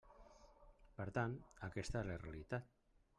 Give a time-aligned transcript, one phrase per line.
[0.99, 1.37] Per tant,
[1.69, 2.73] aquesta és la realitat.